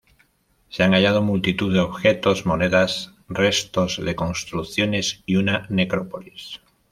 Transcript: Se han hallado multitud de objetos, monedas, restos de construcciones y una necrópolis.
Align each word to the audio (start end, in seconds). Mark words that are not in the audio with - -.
Se 0.69 0.81
han 0.83 0.93
hallado 0.95 1.21
multitud 1.21 1.71
de 1.71 1.79
objetos, 1.79 2.47
monedas, 2.47 3.13
restos 3.29 4.03
de 4.03 4.15
construcciones 4.15 5.21
y 5.27 5.35
una 5.35 5.67
necrópolis. 5.69 6.59